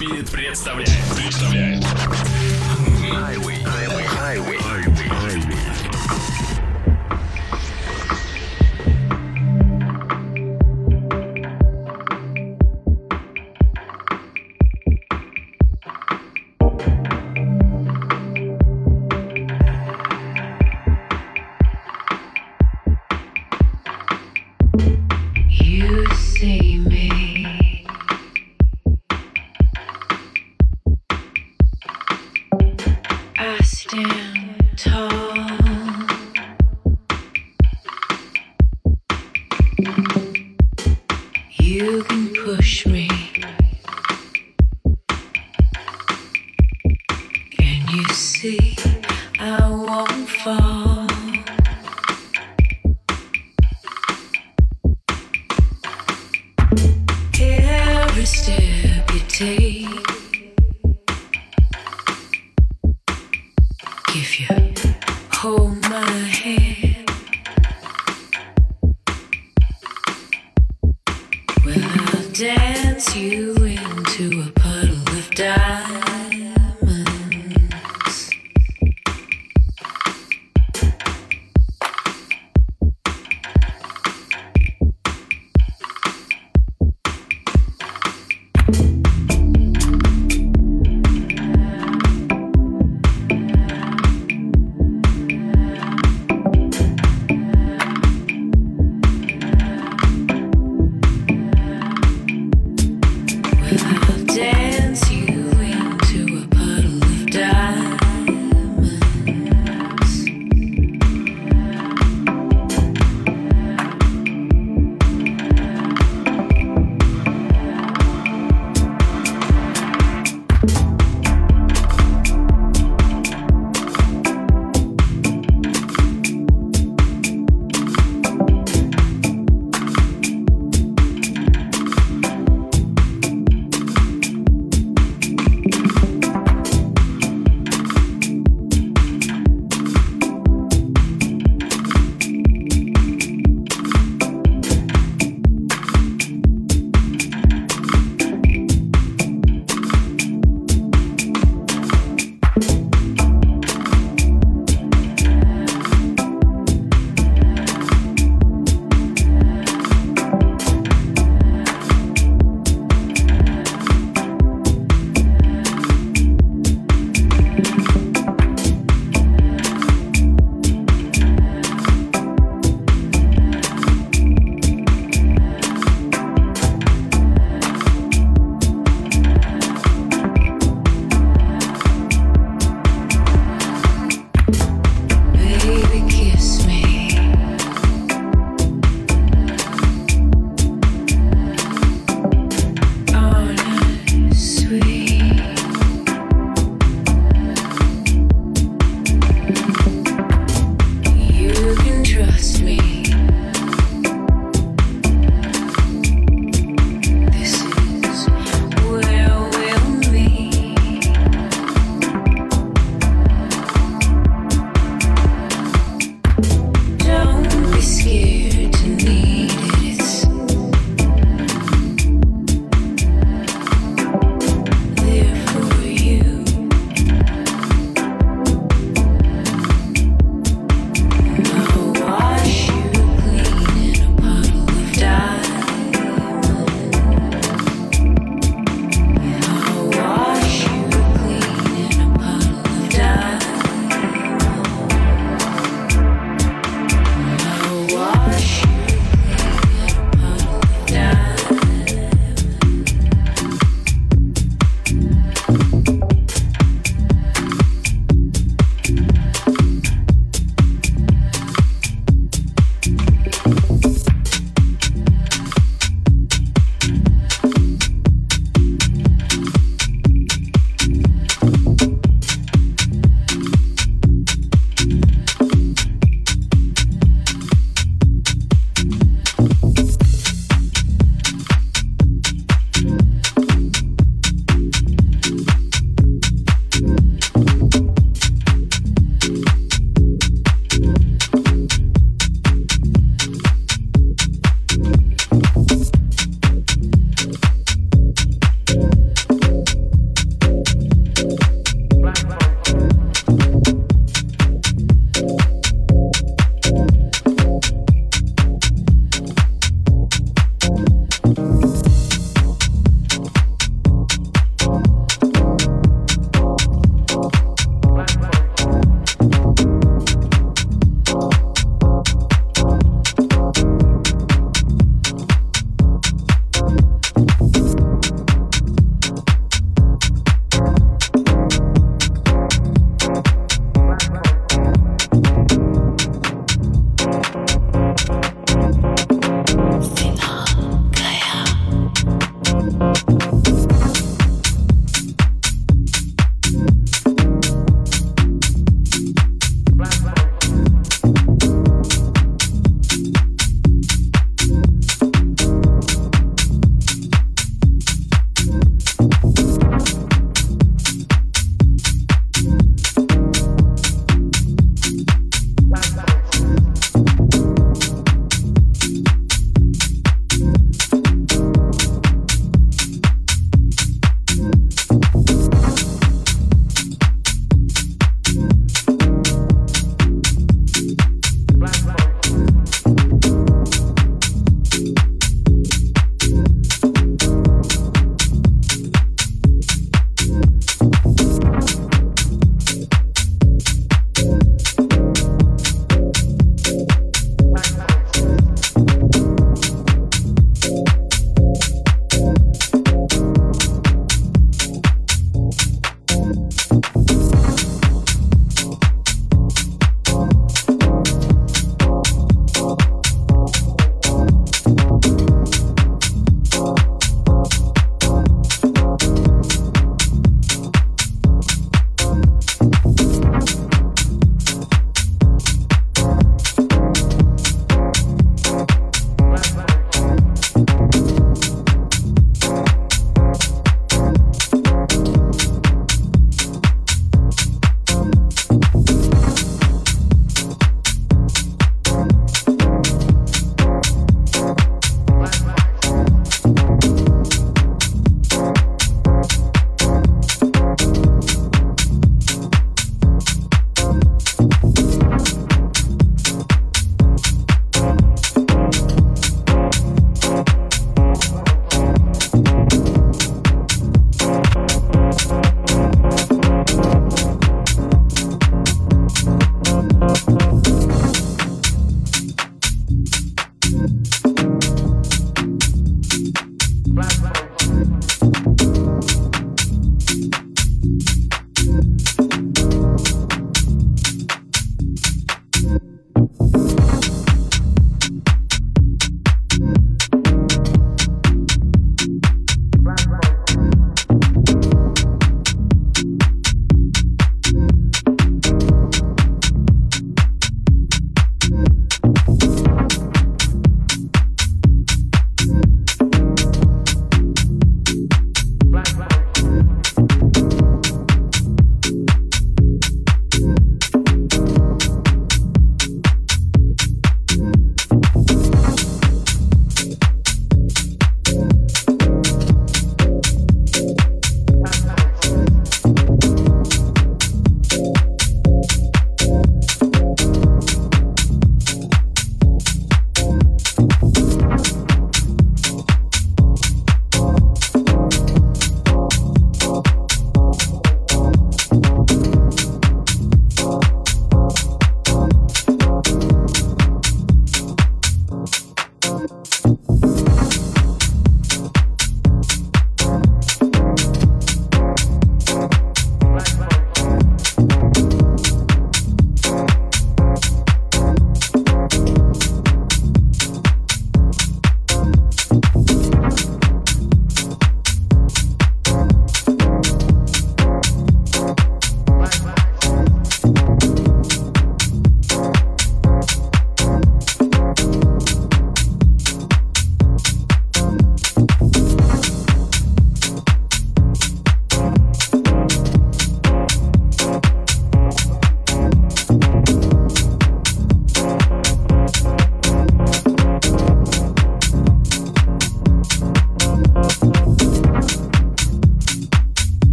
Spirit 0.00 0.30
представляет. 0.30 0.88
Представляет. 1.14 2.39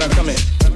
I 0.00 0.08
come 0.08 0.30
in. 0.30 0.69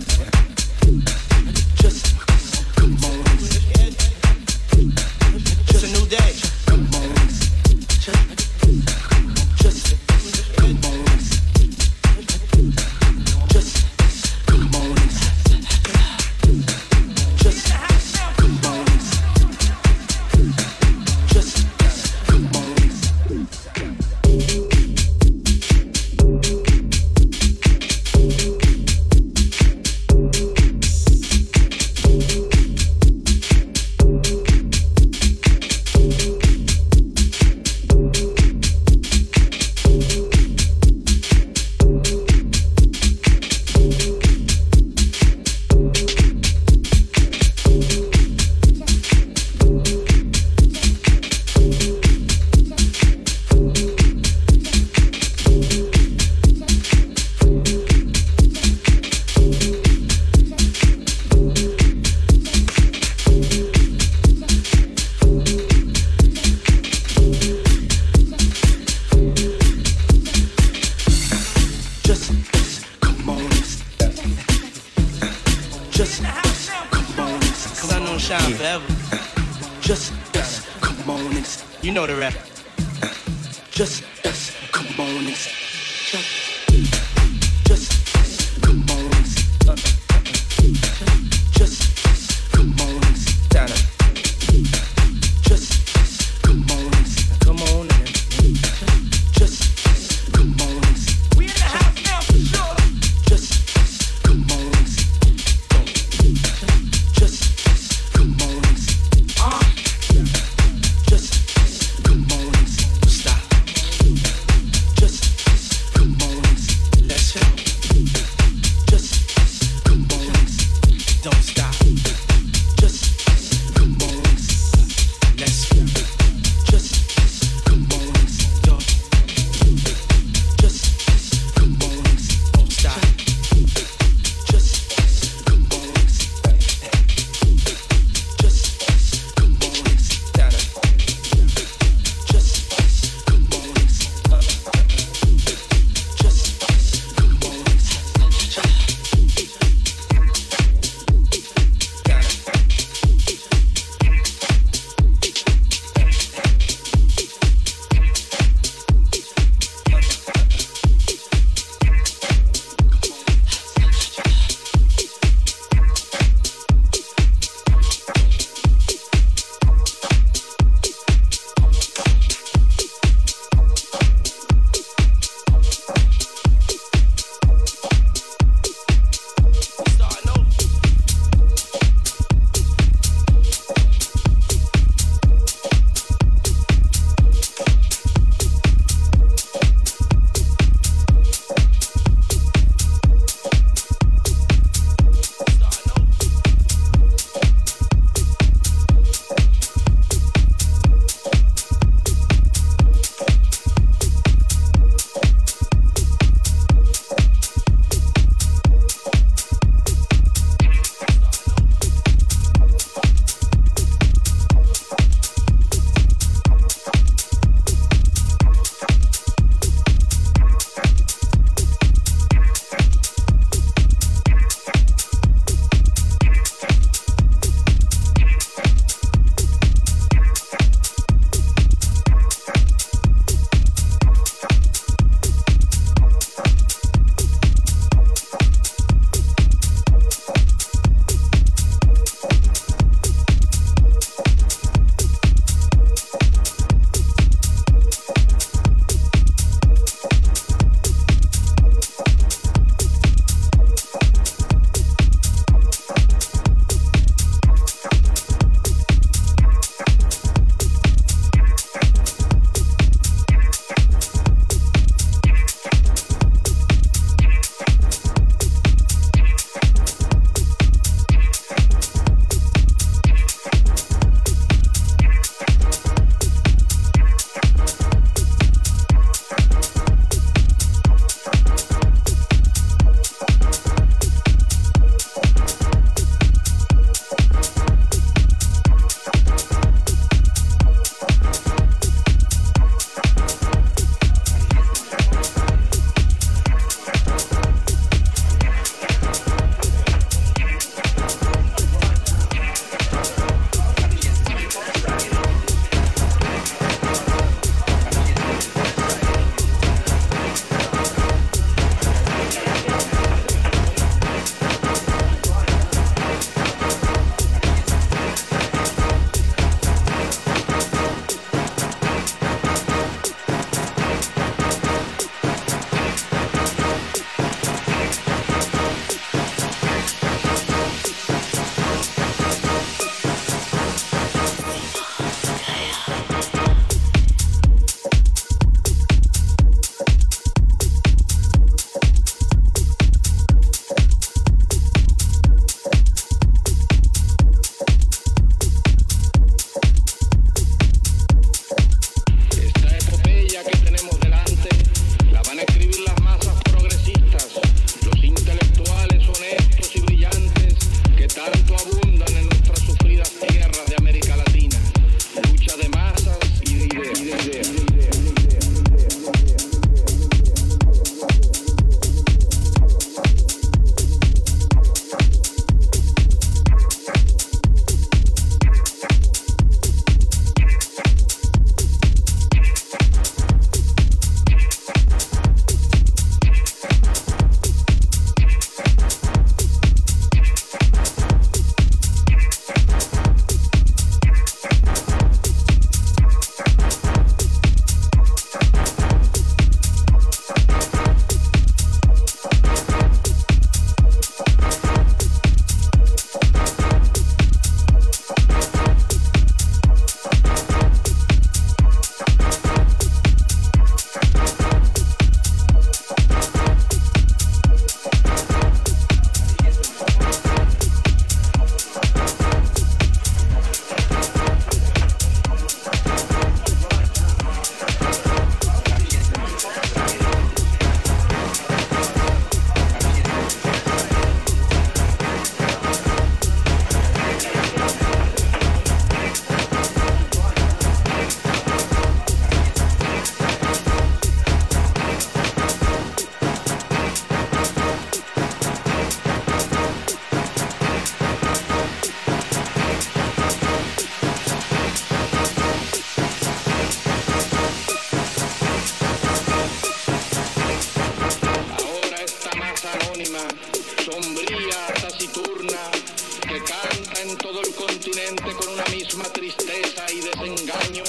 que 466.29 466.39
canta 466.43 467.01
en 467.03 467.17
todo 467.19 467.41
el 467.41 467.55
continente 467.55 468.33
con 468.35 468.49
una 468.49 468.65
misma 468.67 469.05
tristeza 469.05 469.85
y 469.93 470.01
desengaño, 470.01 470.85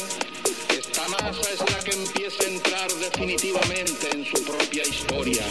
esta 0.69 1.07
masa 1.09 1.49
es 1.51 1.59
la 1.59 1.79
que 1.83 1.91
empieza 1.91 2.43
a 2.43 2.47
entrar 2.47 2.91
definitivamente 2.93 4.09
en 4.11 4.25
su 4.25 4.43
propia 4.43 4.83
historia. 4.83 5.43